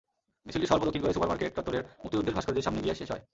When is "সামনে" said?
2.67-2.83